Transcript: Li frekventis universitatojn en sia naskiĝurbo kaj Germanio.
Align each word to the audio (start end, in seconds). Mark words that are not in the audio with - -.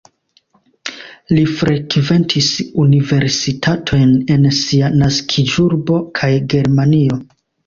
Li 1.33 1.43
frekventis 1.59 2.47
universitatojn 2.85 4.17
en 4.37 4.49
sia 4.61 4.91
naskiĝurbo 5.03 6.01
kaj 6.23 6.33
Germanio. 6.57 7.21